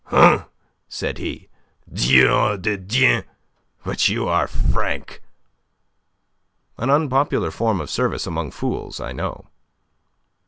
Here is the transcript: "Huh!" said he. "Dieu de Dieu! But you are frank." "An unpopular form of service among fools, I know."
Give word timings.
"Huh!" 0.05 0.47
said 0.89 1.19
he. 1.19 1.47
"Dieu 1.87 2.57
de 2.57 2.75
Dieu! 2.75 3.21
But 3.85 4.09
you 4.09 4.27
are 4.27 4.47
frank." 4.47 5.21
"An 6.79 6.89
unpopular 6.89 7.51
form 7.51 7.79
of 7.79 7.91
service 7.91 8.25
among 8.25 8.49
fools, 8.49 8.99
I 8.99 9.11
know." 9.11 9.45